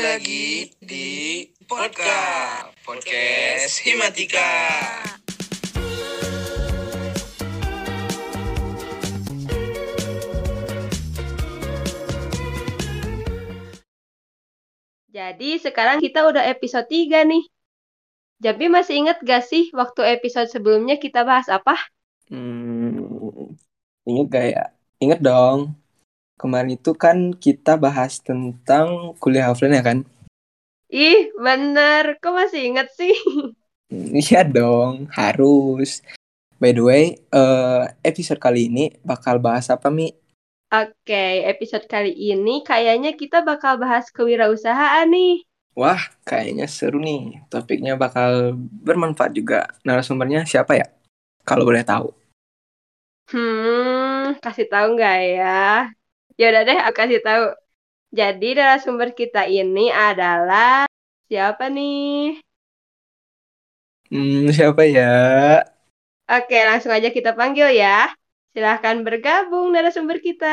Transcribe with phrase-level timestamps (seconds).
[0.00, 0.48] Kembali lagi
[0.80, 1.08] di
[1.68, 4.48] Podcast Podcast Himatika.
[15.12, 17.44] Jadi sekarang kita udah episode 3 nih.
[18.40, 21.76] Jambi masih inget gak sih waktu episode sebelumnya kita bahas apa?
[22.32, 23.52] Hmm,
[24.08, 24.64] inget gak ya?
[24.96, 25.76] Inget dong.
[26.40, 29.98] Kemarin itu kan kita bahas tentang kuliah offline ya kan?
[30.88, 32.16] Ih, bener.
[32.16, 33.12] Kok masih inget sih?
[33.92, 36.00] Hmm, Iya dong, harus.
[36.56, 40.16] By the way, eh, episode kali ini bakal bahas apa, Mi?
[40.70, 45.44] Oke, episode kali ini kayaknya kita bakal bahas kewirausahaan nih.
[45.76, 47.42] Wah, kayaknya seru nih.
[47.50, 49.68] Topiknya bakal bermanfaat juga.
[49.82, 50.86] Narasumbernya siapa ya?
[51.44, 52.14] Kalau boleh tahu.
[53.30, 55.90] Hmm, kasih tahu nggak ya?
[56.40, 57.44] Ya udah deh, aku kasih tahu.
[58.18, 60.86] Jadi narasumber kita ini adalah
[61.30, 62.40] siapa nih?
[64.10, 65.04] Hmm, siapa ya?
[66.34, 67.88] Oke, langsung aja kita panggil ya.
[68.54, 70.46] Silahkan bergabung narasumber kita.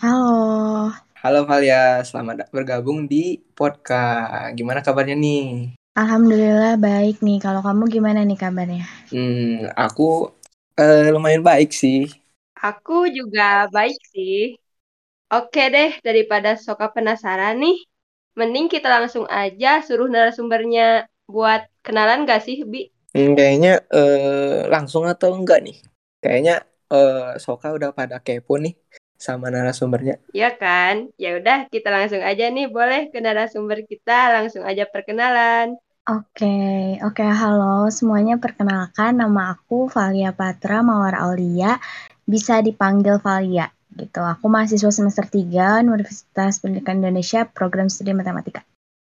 [0.00, 4.54] Halo, Halo Valia, selamat bergabung di podcast.
[4.58, 5.74] Gimana kabarnya nih?
[6.00, 7.38] Alhamdulillah baik nih.
[7.44, 8.84] Kalau kamu gimana nih kabarnya?
[9.10, 10.02] Hmm, aku
[10.80, 11.96] eh, lumayan baik sih.
[12.68, 13.42] Aku juga
[13.74, 14.36] baik sih.
[15.26, 17.82] Oke deh, daripada Soka penasaran nih,
[18.38, 22.86] mending kita langsung aja suruh narasumbernya buat kenalan gak sih, Bi?
[23.10, 25.76] Hmm, kayaknya eh, langsung atau enggak nih?
[26.22, 26.62] Kayaknya
[26.94, 28.78] eh, Soka udah pada kepo nih
[29.18, 30.22] sama narasumbernya.
[30.30, 31.10] Ya kan?
[31.18, 35.74] Ya udah, kita langsung aja nih, boleh ke narasumber kita, langsung aja perkenalan.
[36.06, 36.54] Oke,
[37.02, 38.38] oke, halo semuanya.
[38.38, 41.82] Perkenalkan, nama aku Valia Patra Mawar Aulia.
[42.22, 44.20] Bisa dipanggil Valia gitu.
[44.20, 48.62] Aku mahasiswa semester 3 Universitas Pendidikan Indonesia, program studi matematika.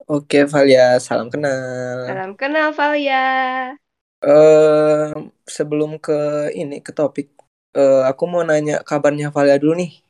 [0.09, 2.09] Oke Valia, salam kenal.
[2.09, 3.77] Salam kenal, Valia.
[4.25, 5.09] Eh,
[5.45, 7.29] sebelum ke ini ke topik,
[7.77, 10.01] eh, aku mau nanya kabarnya Valia dulu nih.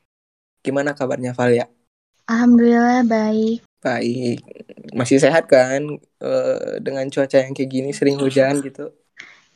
[0.62, 1.66] Gimana kabarnya Valia?
[2.30, 3.66] Alhamdulillah baik.
[3.82, 4.38] Baik,
[4.94, 5.98] masih sehat kan?
[6.22, 8.94] Eh, dengan cuaca yang kayak gini sering hujan gitu.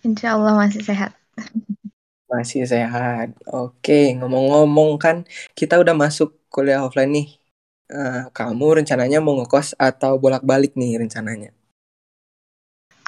[0.03, 1.15] Insya Allah masih sehat.
[2.33, 3.27] Masih sehat.
[3.57, 5.17] Oke, ngomong-ngomong kan
[5.59, 7.27] kita udah masuk kuliah offline nih.
[7.93, 11.51] Eh, kamu rencananya mau ngekos atau bolak-balik nih rencananya?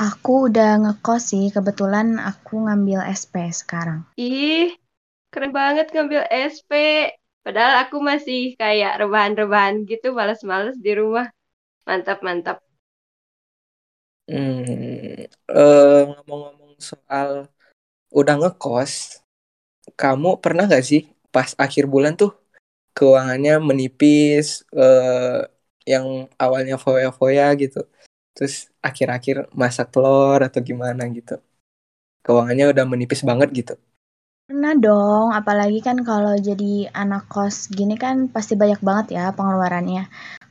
[0.09, 1.45] Aku udah ngekos sih.
[1.57, 4.01] Kebetulan aku ngambil SP sekarang.
[4.21, 4.69] Ih,
[5.33, 6.73] keren banget ngambil SP.
[7.45, 11.27] Padahal aku masih kayak rebahan-rebahan gitu, males-males di rumah.
[11.89, 12.59] Mantap, mantap.
[14.29, 17.31] Hmm, eh, ngomong-ngomong soal
[18.19, 18.93] udah ngekos,
[20.01, 21.01] kamu pernah gak sih
[21.35, 22.31] pas akhir bulan tuh
[22.97, 25.41] keuangannya menipis, eh,
[25.93, 26.07] yang
[26.45, 27.81] awalnya foya-foya gitu,
[28.35, 28.55] terus
[28.89, 31.35] akhir-akhir masak telur atau gimana gitu,
[32.25, 33.75] keuangannya udah menipis banget gitu.
[34.49, 40.05] Pernah dong, apalagi kan kalau jadi anak kos gini kan pasti banyak banget ya pengeluarannya.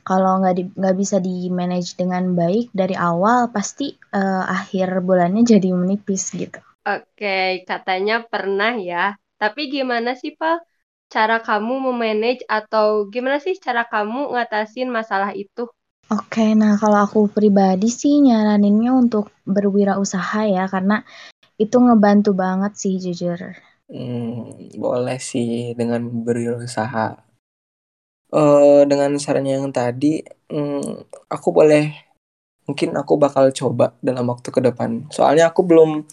[0.04, 0.64] Kalau nggak di,
[1.00, 6.60] bisa di manage dengan baik dari awal, pasti eh, akhir bulannya jadi menipis gitu.
[6.84, 9.16] Oke, katanya pernah ya.
[9.40, 10.68] Tapi gimana sih, Pak?
[11.08, 15.64] Cara kamu memanage atau gimana sih cara kamu ngatasin masalah itu?
[16.12, 21.00] Oke, nah kalau aku pribadi sih nyaraninnya untuk berwirausaha ya, karena
[21.56, 23.40] itu ngebantu banget sih jujur.
[23.88, 27.16] Hmm, boleh sih dengan berusaha.
[28.34, 30.20] Eh, dengan sarannya yang tadi,
[30.52, 31.94] hmm, aku boleh,
[32.68, 35.08] mungkin aku bakal coba dalam waktu ke depan.
[35.08, 36.04] Soalnya aku belum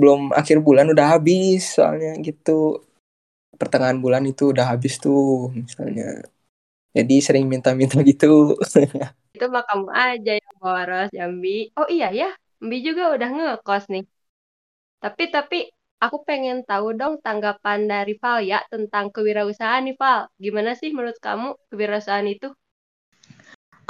[0.00, 2.82] belum akhir bulan udah habis, soalnya gitu.
[3.60, 6.04] Pertengahan bulan itu udah habis tuh, misalnya.
[6.96, 8.56] Jadi sering minta-minta gitu.
[9.34, 11.48] Itu mah kamu aja yang boros, Jambi.
[11.78, 12.26] Oh iya ya,
[12.64, 14.02] Mbi juga udah ngekos nih.
[15.04, 15.58] Tapi tapi
[16.04, 20.20] aku pengen tahu dong tanggapan dari Val ya tentang kewirausahaan nih, Val.
[20.44, 22.48] Gimana sih menurut kamu kewirausahaan itu?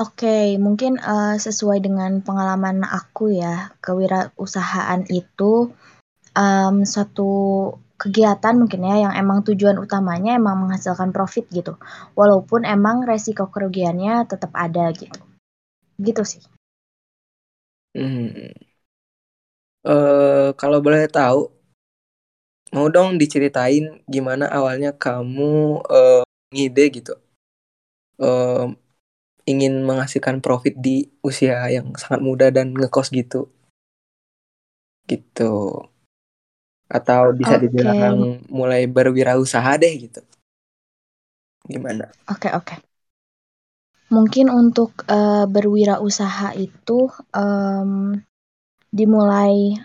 [0.05, 3.55] Oke, mungkin eh, sesuai dengan pengalaman aku ya,
[3.85, 5.53] kewirausahaan itu
[6.35, 7.31] em, suatu
[7.95, 11.79] kegiatan mungkin ya yang emang tujuan utamanya emang menghasilkan profit gitu.
[12.19, 15.21] Walaupun emang resiko kerugiannya tetap ada gitu.
[15.99, 16.43] Gitu sih.
[17.95, 18.51] Hmm.
[19.85, 21.41] Eh, kalau boleh tahu,
[22.75, 26.23] mau dong diceritain gimana awalnya kamu eh,
[26.55, 27.15] ngide gitu.
[28.19, 28.67] Eh,
[29.45, 33.53] ingin menghasilkan profit di usia yang sangat muda dan ngekos gitu.
[35.05, 35.53] Gitu.
[36.89, 37.69] Atau bisa Oke.
[37.69, 40.21] dibilang mulai berwirausaha deh gitu.
[41.65, 42.13] Gimana?
[42.29, 42.77] Oke, oke.
[44.13, 48.21] Mungkin untuk uh, berwirausaha itu um,
[48.93, 49.81] dimulai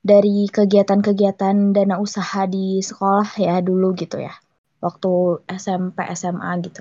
[0.00, 4.32] dari kegiatan-kegiatan dana usaha di sekolah ya dulu gitu ya.
[4.80, 6.80] Waktu SMP, SMA gitu.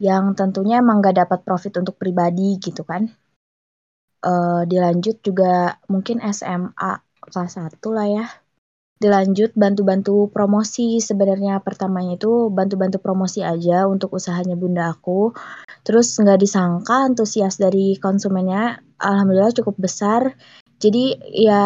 [0.00, 3.12] Yang tentunya emang gak dapat profit untuk pribadi gitu kan.
[4.24, 8.26] Uh, dilanjut juga mungkin SMA kelas 1 lah ya
[8.98, 10.98] dilanjut bantu-bantu promosi.
[10.98, 15.32] Sebenarnya pertamanya itu bantu-bantu promosi aja untuk usahanya bunda aku.
[15.86, 20.34] Terus nggak disangka antusias dari konsumennya alhamdulillah cukup besar.
[20.78, 21.64] Jadi ya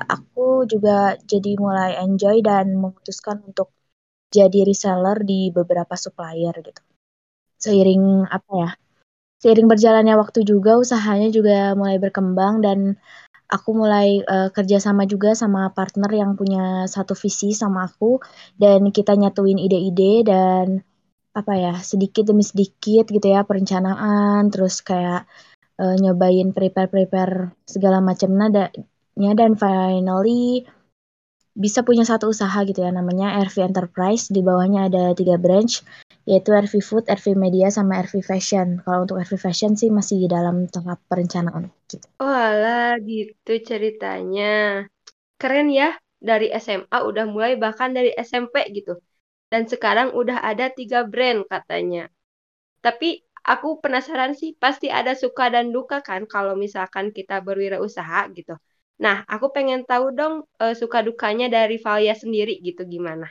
[0.00, 3.72] aku juga jadi mulai enjoy dan memutuskan untuk
[4.32, 6.80] jadi reseller di beberapa supplier gitu.
[7.60, 8.70] Seiring apa ya
[9.44, 12.96] seiring berjalannya waktu juga usahanya juga mulai berkembang dan
[13.48, 18.20] aku mulai uh, kerja sama juga sama partner yang punya satu visi sama aku
[18.56, 20.66] dan kita nyatuin ide-ide dan
[21.34, 25.26] apa ya sedikit demi sedikit gitu ya perencanaan terus kayak
[25.82, 30.64] uh, nyobain prepare prepare segala macam nadanya dan finally
[31.54, 35.86] bisa punya satu usaha gitu ya namanya RV Enterprise di bawahnya ada tiga branch
[36.26, 38.80] yaitu RV Food, RV Media sama RV Fashion.
[38.80, 42.06] Kalau untuk RV Fashion sih masih dalam tahap perencanaan gitu.
[42.20, 44.84] Oh gitu ceritanya.
[45.40, 48.96] Keren ya dari SMA udah mulai bahkan dari SMP gitu.
[49.52, 52.08] Dan sekarang udah ada tiga brand katanya.
[52.80, 58.56] Tapi aku penasaran sih pasti ada suka dan duka kan kalau misalkan kita berwirausaha gitu.
[59.04, 63.28] Nah, aku pengen tahu dong uh, suka dukanya dari Valia sendiri gitu gimana?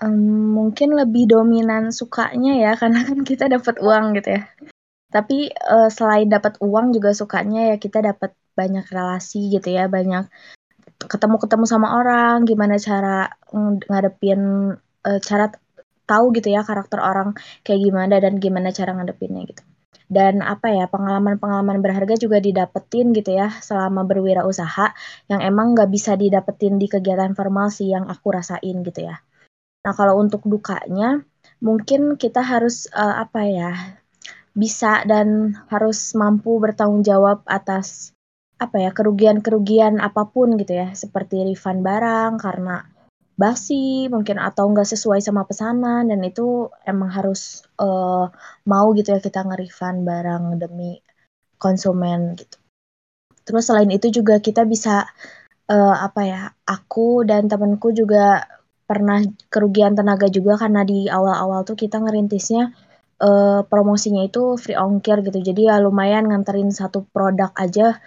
[0.00, 4.42] Um, mungkin lebih dominan sukanya ya karena kan kita dapat uang gitu ya.
[5.14, 10.24] Tapi uh, selain dapat uang juga sukanya ya kita dapat banyak relasi gitu ya, banyak
[11.12, 13.30] ketemu-ketemu sama orang, gimana cara
[13.90, 14.40] ngadepin
[15.06, 15.52] uh, cara
[16.08, 17.28] tahu gitu ya karakter orang
[17.64, 19.62] kayak gimana dan gimana cara ngadepinnya gitu
[20.12, 24.92] dan apa ya pengalaman-pengalaman berharga juga didapetin gitu ya selama berwirausaha
[25.32, 29.24] yang emang nggak bisa didapetin di kegiatan formal sih yang aku rasain gitu ya.
[29.88, 31.24] Nah kalau untuk dukanya
[31.64, 33.70] mungkin kita harus uh, apa ya
[34.52, 38.12] bisa dan harus mampu bertanggung jawab atas
[38.60, 42.86] apa ya kerugian-kerugian apa pun gitu ya seperti refund barang karena
[43.34, 48.28] basi mungkin atau nggak sesuai sama pesanan dan itu emang harus uh,
[48.68, 51.00] mau gitu ya kita nge-refund barang demi
[51.58, 52.60] konsumen gitu.
[53.42, 55.08] Terus selain itu juga kita bisa
[55.66, 58.46] uh, apa ya aku dan temanku juga
[58.86, 62.70] pernah kerugian tenaga juga karena di awal-awal tuh kita ngerintisnya
[63.22, 68.02] uh, promosinya itu free ongkir gitu jadi ya lumayan nganterin satu produk aja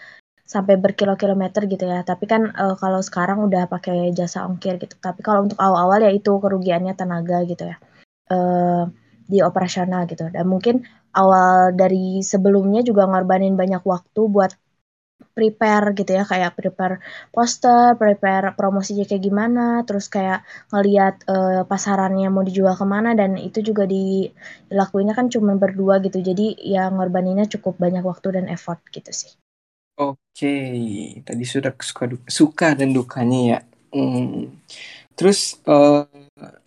[0.45, 2.05] sampai berkilo-kilometer gitu ya.
[2.05, 4.95] Tapi kan uh, kalau sekarang udah pakai jasa ongkir gitu.
[5.01, 7.77] Tapi kalau untuk awal-awal ya itu kerugiannya tenaga gitu ya.
[8.29, 8.93] Uh,
[9.25, 10.29] di operasional gitu.
[10.29, 10.85] Dan mungkin
[11.17, 14.53] awal dari sebelumnya juga ngorbanin banyak waktu buat
[15.35, 22.31] prepare gitu ya kayak prepare poster, prepare promosinya kayak gimana, terus kayak ngelihat uh, pasarannya
[22.31, 26.23] mau dijual ke mana dan itu juga dilakuinnya kan cuma berdua gitu.
[26.23, 29.31] Jadi ya ngorbaninnya cukup banyak waktu dan effort gitu sih.
[29.95, 30.55] Oke,
[31.23, 33.59] tadi sudah suka suka dan dukanya ya.
[33.95, 34.59] Hmm.
[35.15, 36.03] Terus uh,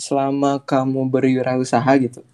[0.01, 2.25] selama kamu berwirausaha gitu,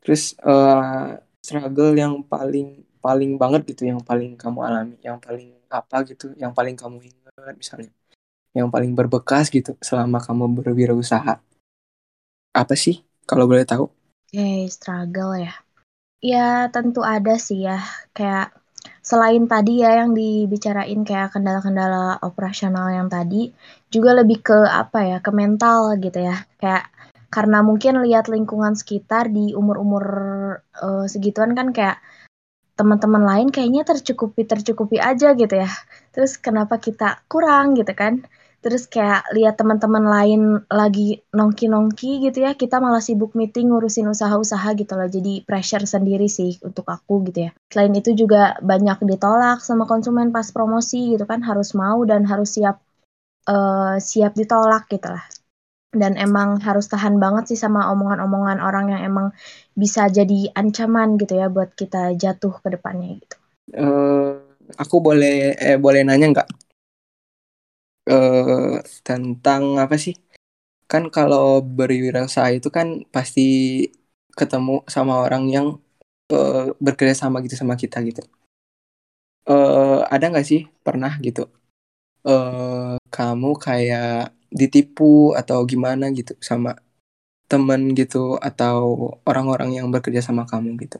[0.00, 5.96] terus uh, struggle yang paling paling banget gitu, yang paling kamu alami, yang paling apa
[6.08, 7.92] gitu, yang paling kamu ingat misalnya,
[8.56, 11.36] yang paling berbekas gitu selama kamu berwirausaha,
[12.56, 13.92] apa sih kalau boleh tahu?
[14.32, 15.52] Oke, struggle ya.
[16.24, 17.84] Ya tentu ada sih ya,
[18.16, 18.56] kayak
[19.04, 23.52] selain tadi ya yang dibicarain kayak kendala-kendala operasional yang tadi,
[23.92, 26.48] juga lebih ke apa ya, ke mental gitu ya.
[26.56, 26.88] Kayak
[27.28, 30.04] karena mungkin lihat lingkungan sekitar di umur-umur
[30.80, 31.98] uh, segituan kan kayak
[32.78, 35.70] teman-teman lain kayaknya tercukupi tercukupi aja gitu ya.
[36.14, 38.26] Terus kenapa kita kurang gitu kan?
[38.64, 40.40] terus kayak lihat teman-teman lain
[40.72, 46.32] lagi nongki-nongki gitu ya kita malah sibuk meeting ngurusin usaha-usaha gitu loh jadi pressure sendiri
[46.32, 51.28] sih untuk aku gitu ya selain itu juga banyak ditolak sama konsumen pas promosi gitu
[51.28, 52.80] kan harus mau dan harus siap
[53.52, 55.24] uh, siap ditolak gitu lah
[55.94, 59.26] dan emang harus tahan banget sih sama omongan-omongan orang yang emang
[59.78, 63.36] bisa jadi ancaman gitu ya buat kita jatuh ke depannya gitu.
[63.72, 64.38] Uh,
[64.76, 66.48] aku boleh eh boleh nanya nggak
[68.10, 70.16] uh, tentang apa sih?
[70.90, 73.88] Kan kalau berwirausaha itu kan pasti
[74.34, 75.66] ketemu sama orang yang
[76.32, 78.22] uh, bekerja sama gitu sama kita gitu.
[79.44, 81.48] Uh, ada nggak sih pernah gitu?
[82.24, 86.78] Uh, kamu kayak ditipu atau gimana gitu sama
[87.50, 88.76] temen gitu atau
[89.28, 90.98] orang-orang yang bekerja sama kamu gitu?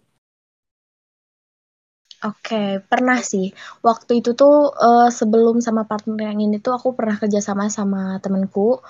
[2.24, 3.52] Oke, pernah sih.
[3.84, 8.80] Waktu itu tuh uh, sebelum sama partner yang ini tuh aku pernah kerjasama sama temenku.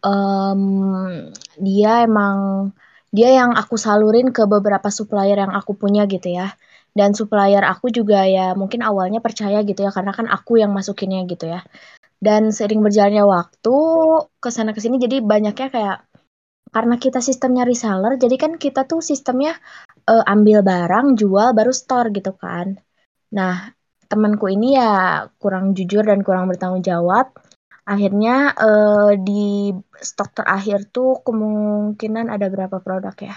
[0.00, 0.62] Um,
[1.60, 2.36] dia emang
[3.12, 6.56] dia yang aku salurin ke beberapa supplier yang aku punya gitu ya.
[6.96, 11.28] Dan supplier aku juga ya mungkin awalnya percaya gitu ya karena kan aku yang masukinnya
[11.28, 11.60] gitu ya.
[12.18, 13.76] Dan sering berjalannya waktu
[14.42, 15.98] ke sana ke sini jadi banyaknya kayak
[16.68, 19.56] karena kita sistemnya reseller, jadi kan kita tuh sistemnya
[20.04, 22.76] uh, ambil barang, jual, baru store gitu kan.
[23.32, 23.72] Nah,
[24.08, 27.32] temanku ini ya kurang jujur dan kurang bertanggung jawab.
[27.88, 33.36] Akhirnya uh, di stok terakhir tuh kemungkinan ada berapa produk ya?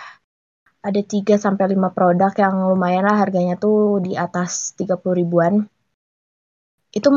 [0.82, 5.64] Ada 3 sampai 5 produk yang lumayan lah harganya tuh di atas 30 ribuan.
[6.92, 7.08] Itu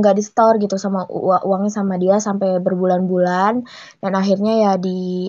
[0.00, 1.04] nggak uh, di store gitu sama
[1.44, 3.64] uangnya sama dia sampai berbulan-bulan.
[4.00, 5.28] Dan akhirnya ya di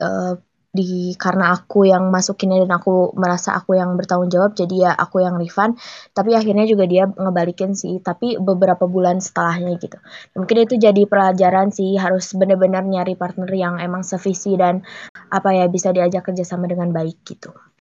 [0.00, 0.34] uh,
[0.72, 5.20] di karena aku yang masukinnya dan aku merasa aku yang bertanggung jawab jadi ya aku
[5.20, 5.76] yang refund.
[6.16, 10.00] Tapi akhirnya juga dia ngebalikin sih tapi beberapa bulan setelahnya gitu.
[10.32, 14.80] Mungkin itu jadi pelajaran sih harus benar-benar nyari partner yang emang sevisi dan
[15.28, 17.52] apa ya bisa diajak kerjasama dengan baik gitu.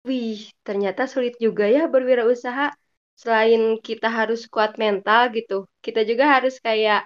[0.03, 2.73] Wih ternyata sulit juga ya berwirausaha
[3.21, 7.05] selain kita harus kuat mental gitu kita juga harus kayak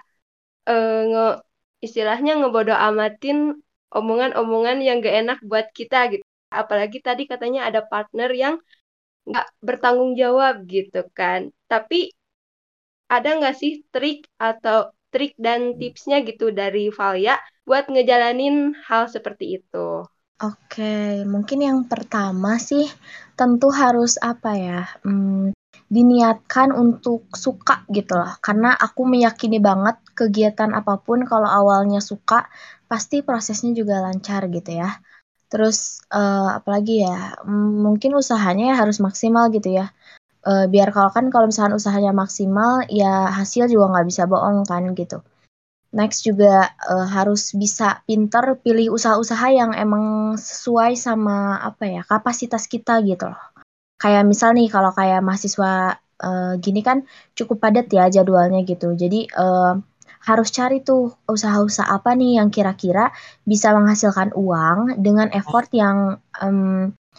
[0.70, 1.26] uh, nge
[1.86, 3.38] istilahnya ngebodoh amatin
[3.94, 6.24] omongan-omongan yang gak enak buat kita gitu.
[6.52, 8.54] Apalagi tadi katanya ada partner yang
[9.28, 11.52] gak bertanggung jawab gitu kan.
[11.70, 12.12] Tapi
[13.08, 19.60] ada nggak sih trik atau trik dan tipsnya gitu dari Valia buat ngejalanin hal seperti
[19.60, 20.04] itu?
[20.38, 22.86] Oke, mungkin yang pertama sih
[23.34, 24.80] tentu harus apa ya?
[25.02, 25.50] Hmm,
[25.88, 28.36] diniatkan untuk suka gitu loh.
[28.44, 32.48] Karena aku meyakini banget kegiatan apa pun kalau awalnya suka
[32.88, 35.00] pasti prosesnya juga lancar gitu ya.
[35.48, 39.88] Terus uh, apalagi ya, mungkin usahanya ya harus maksimal gitu ya.
[40.44, 44.92] Uh, biar kalau kan kalau misalkan usahanya maksimal, ya hasil juga nggak bisa bohong kan
[44.92, 45.24] gitu.
[45.88, 52.68] Next juga uh, harus bisa pinter pilih usaha-usaha yang emang sesuai sama apa ya kapasitas
[52.68, 53.40] kita gitu loh.
[53.98, 57.02] Kayak misal nih kalau kayak mahasiswa uh, gini kan
[57.34, 58.94] cukup padat ya jadwalnya gitu.
[58.94, 59.74] Jadi uh,
[60.22, 63.14] harus cari tuh usaha-usaha apa nih yang kira-kira
[63.46, 66.18] bisa menghasilkan uang dengan effort yang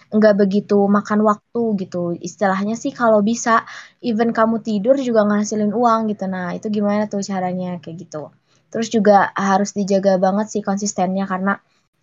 [0.09, 2.17] nggak begitu makan waktu gitu.
[2.17, 3.63] Istilahnya sih kalau bisa
[4.03, 6.25] even kamu tidur juga ngasilin uang gitu.
[6.27, 7.77] Nah itu gimana tuh caranya?
[7.79, 8.23] Kayak gitu.
[8.69, 11.57] Terus juga harus dijaga banget sih konsistennya karena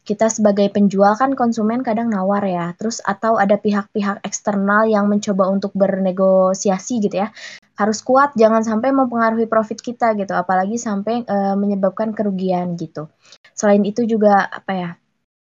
[0.06, 2.72] kita sebagai penjual kan konsumen kadang nawar ya.
[2.78, 7.34] Terus atau ada pihak-pihak eksternal yang mencoba untuk bernegosiasi gitu ya.
[7.74, 10.30] Harus kuat jangan sampai mempengaruhi profit kita gitu.
[10.32, 13.10] Apalagi sampai uh, menyebabkan kerugian gitu.
[13.52, 14.90] Selain itu juga apa ya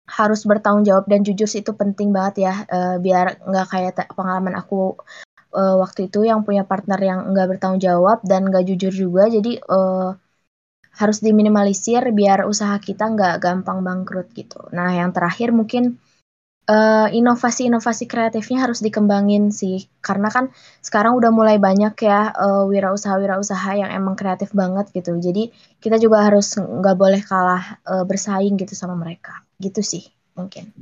[0.09, 4.57] harus bertanggung jawab dan jujur sih itu penting banget ya uh, biar nggak kayak pengalaman
[4.57, 4.97] aku
[5.53, 9.29] uh, waktu itu yang punya partner yang nggak bertanggung jawab dan nggak jujur juga.
[9.29, 10.17] Jadi uh,
[10.99, 14.67] harus diminimalisir biar usaha kita nggak gampang bangkrut gitu.
[14.75, 15.95] Nah yang terakhir mungkin
[16.67, 19.87] uh, inovasi-inovasi kreatifnya harus dikembangin sih.
[20.03, 20.51] Karena kan
[20.83, 25.15] sekarang udah mulai banyak ya uh, wirausaha-wirausaha yang emang kreatif banget gitu.
[25.15, 29.47] Jadi kita juga harus nggak boleh kalah uh, bersaing gitu sama mereka.
[29.55, 30.03] Gitu sih
[30.35, 30.75] mungkin.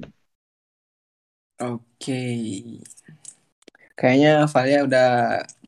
[1.62, 2.22] Oke.
[3.94, 5.10] Kayaknya Valia udah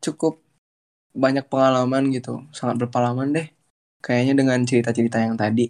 [0.01, 0.41] cukup
[1.13, 2.50] banyak pengalaman gitu.
[2.50, 3.59] Sangat berpengalaman deh
[4.03, 5.68] kayaknya dengan cerita-cerita yang tadi.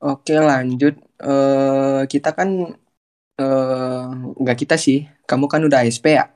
[0.00, 0.96] Oke lanjut.
[1.20, 2.48] Uh, kita kan
[3.40, 4.04] uh,
[4.40, 5.08] nggak kita sih.
[5.28, 6.32] Kamu kan udah ASP ya?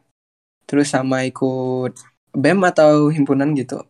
[0.69, 1.93] Terus sama ikut
[2.35, 3.81] BEM atau himpunan gitu.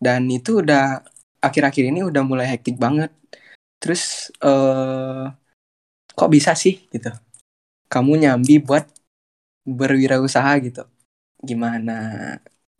[0.00, 1.04] Dan itu udah
[1.40, 3.12] akhir-akhir ini udah mulai hektik banget.
[3.80, 5.28] Terus uh,
[6.16, 7.12] kok bisa sih gitu?
[7.92, 8.84] Kamu nyambi buat
[9.68, 10.84] berwirausaha gitu.
[11.44, 11.92] Gimana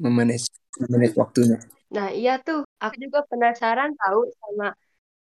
[0.00, 0.48] memanage
[0.80, 1.60] memanage waktunya
[1.94, 4.64] nah iya tuh aku juga penasaran tahu sama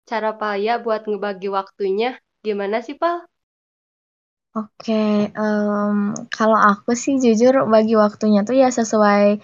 [0.10, 2.08] cara Paya buat ngebagi waktunya.
[2.48, 3.16] Gimana sih Pak
[4.54, 4.94] Oke,
[5.34, 9.42] um, kalau aku sih jujur bagi waktunya tuh ya sesuai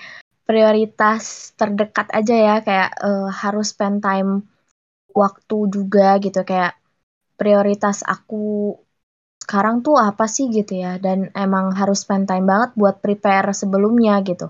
[0.48, 1.24] prioritas
[1.60, 4.32] terdekat aja ya, kayak uh, harus spend time
[5.22, 6.74] waktu juga gitu, kayak
[7.40, 8.36] prioritas aku
[9.44, 14.14] sekarang tuh apa sih gitu ya, dan emang harus spend time banget buat prepare sebelumnya
[14.30, 14.46] gitu.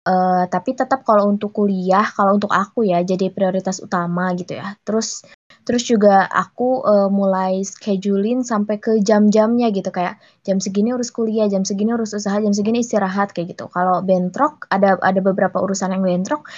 [0.00, 4.74] Uh, tapi tetap kalau untuk kuliah, kalau untuk aku ya jadi prioritas utama gitu ya.
[4.82, 5.24] Terus
[5.60, 11.46] Terus juga aku uh, mulai schedulein sampai ke jam-jamnya gitu kayak jam segini urus kuliah,
[11.52, 13.68] jam segini urus usaha, jam segini istirahat kayak gitu.
[13.68, 16.48] Kalau bentrok ada ada beberapa urusan yang bentrok.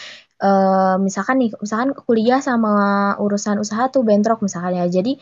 [0.43, 4.87] Uh, misalkan nih, misalkan kuliah sama urusan usaha tuh bentrok misalkan ya.
[4.87, 5.19] Jadi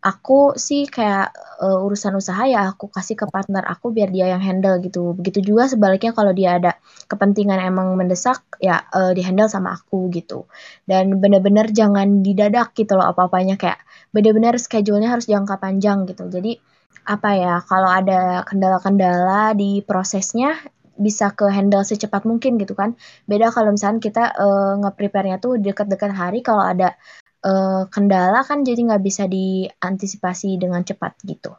[0.00, 1.28] aku sih kayak
[1.60, 5.12] uh, urusan usaha ya aku kasih ke partner aku biar dia yang handle gitu.
[5.12, 6.72] Begitu juga sebaliknya kalau dia ada
[7.06, 10.48] kepentingan emang mendesak ya uh, dihandle sama aku gitu.
[10.88, 13.80] Dan bener-bener jangan didadak gitu loh apa-apanya kayak
[14.10, 16.26] bener-bener schedule-nya harus jangka panjang gitu.
[16.32, 16.56] Jadi
[17.04, 20.56] apa ya kalau ada kendala-kendala di prosesnya
[21.00, 22.96] bisa ke handle secepat mungkin gitu kan.
[23.24, 26.96] Beda kalau misalnya kita uh, nge-prepare-nya tuh deket-deket hari kalau ada
[27.44, 31.52] uh, kendala kan jadi nggak bisa diantisipasi dengan cepat gitu.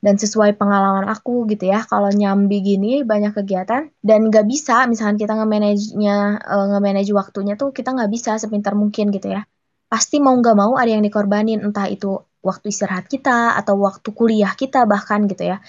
[0.00, 5.20] Dan sesuai pengalaman aku gitu ya, kalau nyambi gini banyak kegiatan dan nggak bisa, misalkan
[5.20, 9.44] kita nge-manage-nya, uh, nge-manage waktunya tuh kita nggak bisa sepintar mungkin gitu ya.
[9.88, 14.52] Pasti mau nggak mau ada yang dikorbanin, entah itu waktu istirahat kita atau waktu kuliah
[14.52, 15.60] kita bahkan gitu ya.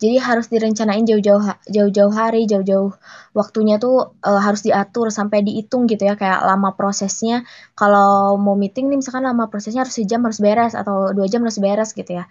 [0.00, 2.96] Jadi harus direncanain jauh-jauh jauh-jauh hari, jauh-jauh
[3.36, 7.44] waktunya tuh uh, harus diatur sampai dihitung gitu ya kayak lama prosesnya.
[7.76, 11.60] Kalau mau meeting nih misalkan lama prosesnya harus sejam harus beres atau dua jam harus
[11.60, 12.24] beres gitu ya.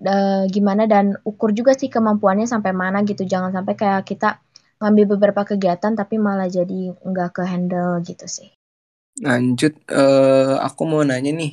[0.00, 3.28] Uh, gimana dan ukur juga sih kemampuannya sampai mana gitu.
[3.28, 4.40] Jangan sampai kayak kita
[4.80, 8.48] ngambil beberapa kegiatan tapi malah jadi nggak ke handle gitu sih.
[9.20, 11.52] Lanjut, uh, aku mau nanya nih.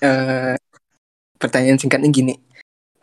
[0.00, 0.56] Uh,
[1.36, 2.34] pertanyaan singkatnya gini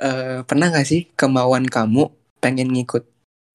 [0.01, 2.09] uh, pernah gak sih kemauan kamu
[2.41, 3.05] pengen ngikut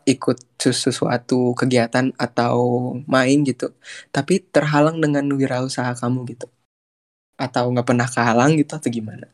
[0.07, 3.75] ikut sesuatu kegiatan atau main gitu
[4.15, 6.47] tapi terhalang dengan wirausaha kamu gitu
[7.37, 9.29] atau nggak pernah kehalang gitu atau gimana?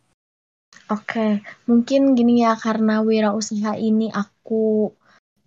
[0.91, 4.91] Oke, mungkin gini ya karena wirausaha ini aku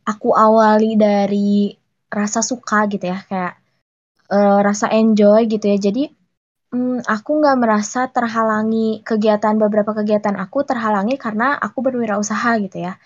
[0.07, 1.75] aku awali dari
[2.07, 3.59] rasa suka gitu ya kayak
[4.31, 6.09] uh, rasa enjoy gitu ya jadi
[6.75, 12.99] Hmm, aku nggak merasa terhalangi kegiatan beberapa kegiatan aku terhalangi karena aku berwirausaha gitu ya.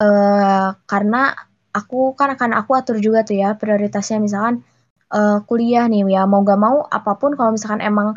[0.00, 1.36] Uh, karena
[1.76, 4.64] aku kan akan aku atur juga tuh ya prioritasnya misalkan
[5.12, 8.16] uh, kuliah nih ya mau gak mau apa pun kalau misalkan emang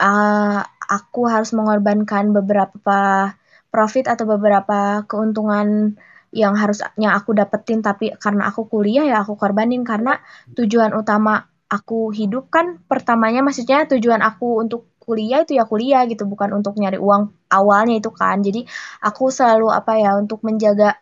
[0.00, 0.60] uh,
[0.96, 3.32] aku harus mengorbankan beberapa
[3.72, 5.96] profit atau beberapa keuntungan
[6.36, 10.20] yang harusnya aku dapetin tapi karena aku kuliah ya aku korbanin karena
[10.52, 16.24] tujuan utama aku hidup kan pertamanya maksudnya tujuan aku untuk kuliah itu ya kuliah gitu
[16.24, 18.40] bukan untuk nyari uang awalnya itu kan.
[18.40, 18.64] Jadi
[19.04, 20.96] aku selalu apa ya untuk menjaga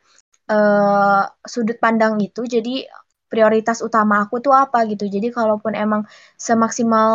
[0.50, 2.88] uh, sudut pandang itu jadi
[3.30, 5.06] prioritas utama aku tuh apa gitu.
[5.08, 6.02] Jadi kalaupun emang
[6.37, 7.12] semaksimal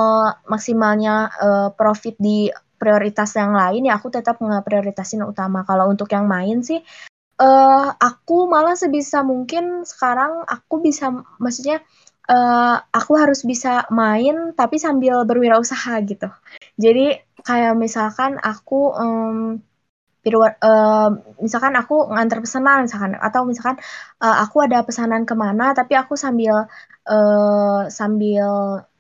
[0.48, 5.68] maksimalnya uh, profit di prioritas yang lain ya aku tetap ngeprioritasin utama.
[5.68, 6.82] Kalau untuk yang main sih
[7.42, 11.82] uh, aku malah sebisa mungkin sekarang aku bisa maksudnya
[12.30, 16.30] uh, aku harus bisa main tapi sambil berwirausaha gitu.
[16.80, 19.64] Jadi kayak misalkan aku um,
[20.36, 21.10] uh,
[21.40, 23.78] misalkan aku ngantar pesanan misalkan atau misalkan
[24.20, 26.68] uh, aku ada pesanan ke mana tapi aku sambil
[27.08, 28.48] uh, sambil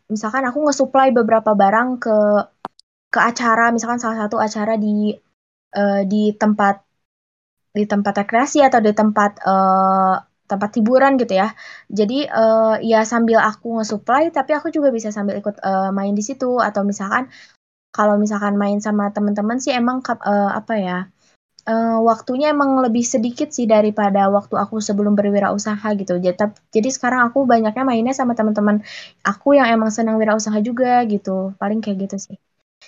[0.08, 2.18] misalkan aku nge-supply beberapa barang ke
[3.12, 5.12] ke acara misalkan salah satu acara di
[5.76, 6.84] uh, di tempat
[7.76, 10.16] di tempat rekreasi atau di tempat uh,
[10.48, 11.54] tempat hiburan gitu ya.
[11.92, 16.24] Jadi uh, ya sambil aku nge-supply tapi aku juga bisa sambil ikut uh, main di
[16.24, 17.28] situ atau misalkan
[17.92, 21.00] kalau misalkan main sama teman-teman sih emang uh, apa ya?
[21.68, 26.16] Uh, waktunya emang lebih sedikit sih daripada waktu aku sebelum berwirausaha gitu.
[26.16, 26.40] Jadi,
[26.72, 28.80] jadi sekarang aku banyaknya mainnya sama teman-teman
[29.20, 31.52] aku yang emang senang wirausaha juga gitu.
[31.60, 32.38] Paling kayak gitu sih.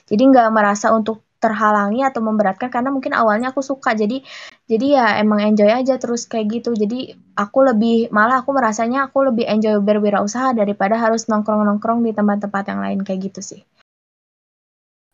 [0.07, 4.23] Jadi nggak merasa untuk terhalangi atau memberatkan karena mungkin awalnya aku suka jadi
[4.69, 9.33] jadi ya emang enjoy aja terus kayak gitu jadi aku lebih malah aku merasanya aku
[9.33, 13.61] lebih enjoy berwirausaha daripada harus nongkrong-nongkrong di tempat-tempat yang lain kayak gitu sih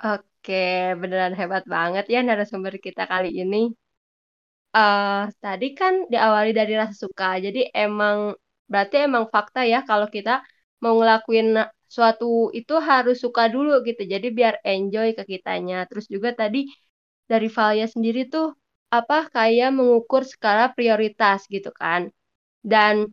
[0.04, 0.68] oke
[1.00, 3.72] beneran hebat banget ya narasumber kita kali ini
[4.76, 8.36] uh, tadi kan diawali dari rasa suka jadi emang
[8.68, 10.44] berarti emang fakta ya kalau kita
[10.84, 11.48] mau ngelakuin
[11.96, 14.04] suatu itu harus suka dulu gitu.
[14.14, 15.88] Jadi biar enjoy ke kitanya.
[15.90, 16.68] Terus juga tadi
[17.32, 18.54] dari Valia sendiri tuh
[18.92, 22.12] apa kayak mengukur skala prioritas gitu kan.
[22.64, 23.10] Dan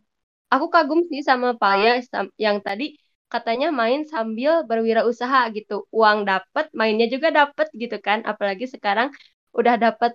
[0.53, 2.01] aku kagum sih sama Valia
[2.37, 2.97] yang tadi
[3.33, 5.85] katanya main sambil berwirausaha gitu.
[5.89, 8.21] Uang dapet, mainnya juga dapet gitu kan.
[8.25, 9.09] Apalagi sekarang
[9.57, 10.11] udah dapet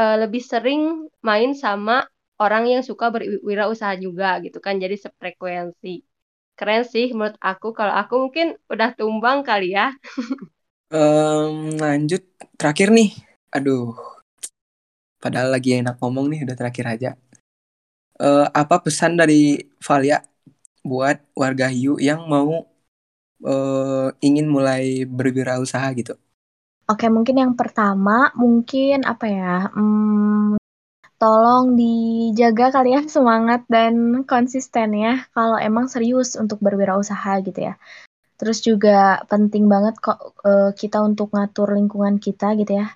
[0.00, 2.04] uh, lebih sering main sama
[2.40, 4.80] orang yang suka berwirausaha juga gitu kan.
[4.80, 6.02] Jadi sefrekuensi
[6.56, 7.72] keren sih menurut aku.
[7.76, 9.92] Kalau aku mungkin udah tumbang kali ya.
[10.96, 12.22] um, lanjut
[12.56, 13.10] terakhir nih.
[13.52, 13.92] Aduh,
[15.22, 17.10] padahal lagi enak ngomong nih udah terakhir aja.
[18.18, 20.18] Uh, apa pesan dari Valia
[20.82, 22.66] buat warga Hiu yang mau
[23.46, 26.18] uh, ingin mulai berwirausaha gitu?
[26.90, 29.70] Oke, mungkin yang pertama mungkin apa ya?
[29.70, 30.58] Hmm,
[31.16, 37.78] tolong dijaga kali ya semangat dan konsisten ya kalau emang serius untuk berwirausaha gitu ya.
[38.42, 42.90] Terus juga penting banget kok uh, kita untuk ngatur lingkungan kita gitu ya.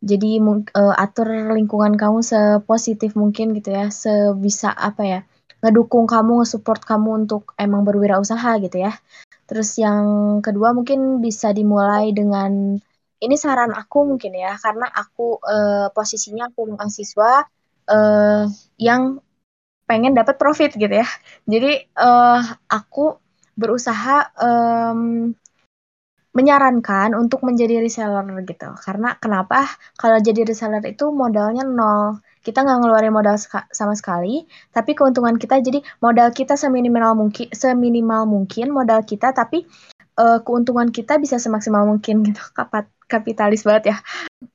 [0.00, 5.20] Jadi uh, atur lingkungan kamu sepositif mungkin gitu ya, sebisa apa ya,
[5.60, 8.96] ngedukung kamu, nge-support kamu untuk emang berwirausaha gitu ya.
[9.44, 12.80] Terus yang kedua mungkin bisa dimulai dengan
[13.20, 17.44] ini saran aku mungkin ya, karena aku uh, posisinya aku mahasiswa
[17.92, 18.48] uh,
[18.80, 19.20] yang
[19.84, 21.08] pengen dapat profit gitu ya.
[21.44, 22.40] Jadi uh,
[22.72, 23.20] aku
[23.52, 25.34] berusaha um,
[26.30, 28.70] menyarankan untuk menjadi reseller gitu.
[28.78, 29.66] Karena kenapa?
[29.98, 32.22] Kalau jadi reseller itu modalnya nol.
[32.40, 33.36] Kita nggak ngeluarin modal
[33.68, 39.68] sama sekali, tapi keuntungan kita jadi modal kita seminimal mungkin, seminimal mungkin modal kita, tapi
[40.16, 42.40] uh, keuntungan kita bisa semaksimal mungkin gitu.
[42.58, 43.96] Kapat kapitalis banget ya.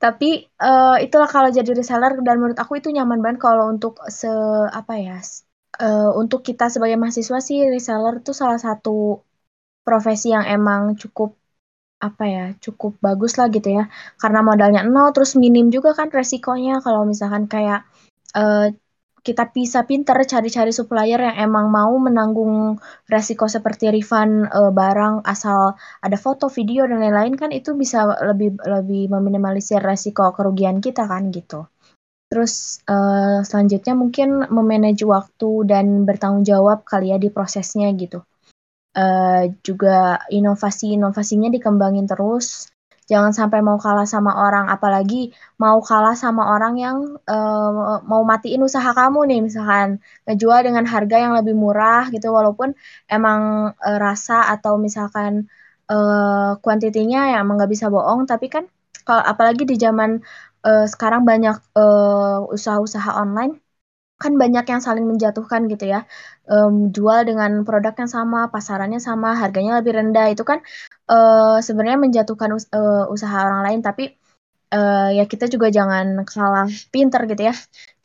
[0.02, 4.32] Tapi uh, itulah kalau jadi reseller dan menurut aku itu nyaman banget kalau untuk se
[4.72, 5.20] apa ya?
[5.76, 9.20] Uh, untuk kita sebagai mahasiswa sih reseller itu salah satu
[9.84, 11.36] profesi yang emang cukup
[12.00, 13.84] apa ya cukup bagus lah gitu ya.
[14.22, 16.84] Karena modalnya nol terus minim juga kan resikonya.
[16.86, 17.88] Kalau misalkan kayak
[18.36, 18.70] uh,
[19.26, 22.78] kita bisa pinter cari-cari supplier yang emang mau menanggung
[23.10, 25.74] resiko seperti refund uh, barang asal
[26.06, 31.34] ada foto, video dan lain-lain kan itu bisa lebih lebih meminimalisir resiko kerugian kita kan
[31.34, 31.66] gitu.
[32.30, 38.22] Terus uh, selanjutnya mungkin memanage waktu dan bertanggung jawab kali ya di prosesnya gitu
[38.96, 42.72] uh, juga inovasi-inovasinya dikembangin terus.
[43.06, 45.30] Jangan sampai mau kalah sama orang, apalagi
[45.62, 46.98] mau kalah sama orang yang
[47.30, 52.74] uh, mau matiin usaha kamu nih, misalkan ngejual dengan harga yang lebih murah gitu, walaupun
[53.06, 55.46] emang uh, rasa atau misalkan
[55.86, 58.66] uh, kuantitinya ya emang nggak bisa bohong, tapi kan
[59.06, 60.26] kalau apalagi di zaman
[60.66, 61.62] uh, sekarang banyak
[62.50, 63.62] usaha-usaha online
[64.16, 66.08] kan banyak yang saling menjatuhkan gitu ya.
[66.48, 70.32] Um, jual dengan produk yang sama, pasarannya sama, harganya lebih rendah.
[70.32, 70.64] Itu kan
[71.12, 74.16] uh, sebenarnya menjatuhkan us uh, usaha orang lain, tapi
[74.72, 77.56] uh, ya kita juga jangan kalah pinter gitu ya.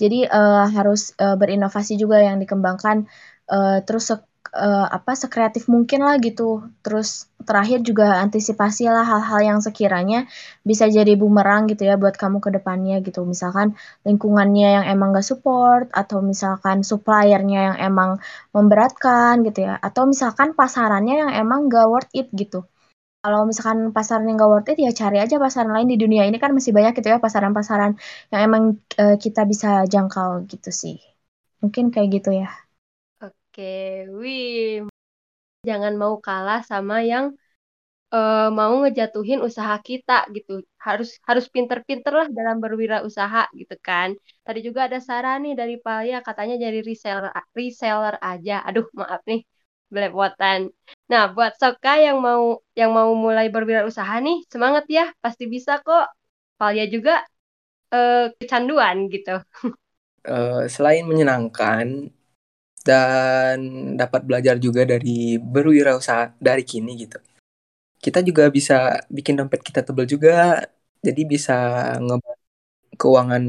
[0.01, 3.07] Jadi uh, harus uh, berinovasi juga yang dikembangkan.
[3.51, 4.15] Uh, terus
[4.55, 6.67] uh, apa sekreatif mungkin lah gitu.
[6.85, 10.29] Terus terakhir juga antisipasi lah hal-hal yang sekiranya
[10.67, 13.25] bisa jadi bumerang gitu ya buat kamu ke depannya gitu.
[13.29, 13.77] Misalkan
[14.07, 18.11] lingkungannya yang emang gak support atau misalkan suppliernya yang emang
[18.57, 19.75] memberatkan gitu ya.
[19.81, 22.67] Atau misalkan pasarannya yang emang gak worth it gitu.
[23.25, 26.37] Kalau misalkan pasaran yang gak worth it ya cari aja pasaran lain di dunia ini
[26.43, 27.93] kan masih banyak gitu ya pasaran-pasaran
[28.33, 28.63] yang emang
[29.03, 30.97] uh, kita bisa jangkau gitu sih.
[31.63, 32.70] Mungkin kayak gitu ya.
[33.51, 34.87] Oke, wih.
[35.69, 37.35] Jangan mau kalah sama yang
[38.15, 40.63] uh, mau ngejatuhin usaha kita gitu.
[40.87, 44.15] Harus harus pinter-pinter lah dalam berwirausaha gitu kan.
[44.47, 48.63] Tadi juga ada saran nih dari Palia katanya jadi reseller reseller aja.
[48.71, 49.43] Aduh, maaf nih
[49.91, 50.71] belepotan.
[51.11, 56.07] Nah, buat Soka yang mau yang mau mulai berwirausaha nih, semangat ya, pasti bisa kok.
[56.55, 57.19] Palia juga
[57.91, 59.43] uh, kecanduan gitu.
[60.23, 62.15] Uh, selain menyenangkan,
[62.81, 63.57] dan
[64.01, 67.19] dapat belajar juga dari berwirausaha dari kini gitu.
[68.01, 70.65] Kita juga bisa bikin dompet kita tebal juga,
[71.05, 71.57] jadi bisa
[72.01, 72.41] ngebantu
[72.97, 73.45] keuangan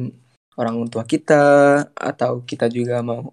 [0.60, 1.44] orang tua kita
[1.96, 3.32] atau kita juga mau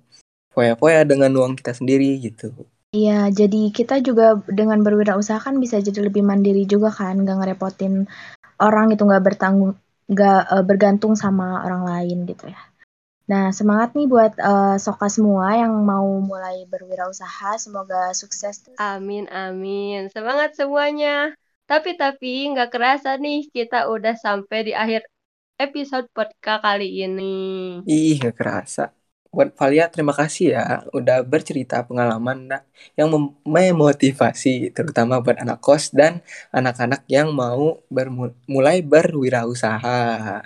[0.55, 2.51] foya-foya dengan uang kita sendiri gitu.
[2.95, 8.09] Iya, jadi kita juga dengan berwirausaha kan bisa jadi lebih mandiri juga kan, nggak ngerepotin
[8.59, 9.77] orang itu nggak bertanggung,
[10.09, 12.68] nggak uh, bergantung sama orang lain gitu ya.
[13.29, 17.61] Nah, semangat nih buat uh, Soka semua yang mau mulai berwirausaha.
[17.61, 18.65] Semoga sukses.
[18.81, 20.09] Amin, amin.
[20.09, 21.37] Semangat semuanya.
[21.69, 25.05] Tapi, tapi nggak kerasa nih kita udah sampai di akhir
[25.61, 27.37] episode podcast kali ini.
[27.85, 28.97] Ih, nggak kerasa.
[29.29, 32.49] Buat Valia, terima kasih ya udah bercerita pengalaman
[32.97, 33.13] yang
[33.45, 37.77] memotivasi, terutama buat anak kos dan anak-anak yang mau
[38.49, 40.41] mulai berwirausaha.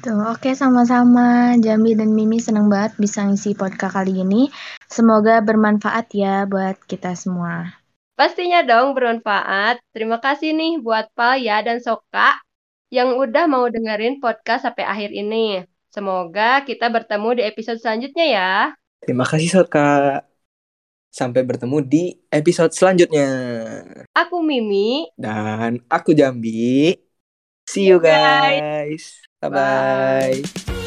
[0.00, 1.52] Tuh, oke sama-sama.
[1.60, 4.48] Jambi dan Mimi senang banget bisa ngisi podcast kali ini.
[4.88, 7.76] Semoga bermanfaat ya buat kita semua.
[8.16, 9.84] Pastinya dong bermanfaat.
[9.92, 12.40] Terima kasih nih buat Palya dan Soka
[12.88, 15.68] yang udah mau dengerin podcast sampai akhir ini.
[15.92, 18.52] Semoga kita bertemu di episode selanjutnya ya.
[19.04, 20.24] Terima kasih Soka.
[21.12, 23.28] Sampai bertemu di episode selanjutnya.
[24.16, 25.12] Aku Mimi.
[25.20, 26.96] Dan aku Jambi.
[27.68, 29.29] See you guys.
[29.40, 30.79] 拜拜。